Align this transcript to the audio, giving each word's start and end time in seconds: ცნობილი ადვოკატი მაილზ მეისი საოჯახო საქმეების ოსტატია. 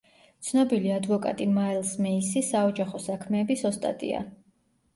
ცნობილი 0.45 0.93
ადვოკატი 0.95 1.47
მაილზ 1.59 1.93
მეისი 2.07 2.45
საოჯახო 2.49 3.05
საქმეების 3.07 3.69
ოსტატია. 3.73 4.27